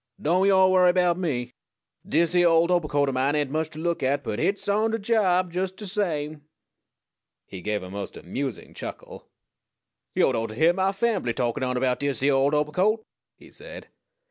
[0.19, 1.53] "Don't yo' worry erbout me.
[2.03, 4.97] Dis yere old obercoat o' mine ain't much to look at; but hit's on de
[4.97, 6.41] job jes' de same."
[7.45, 9.29] He gave a most amusing chuckle.
[10.15, 13.03] "Yo'd ought to hyear mah fambly takin' on erbout dis yere old obercoat!"
[13.35, 13.89] he said.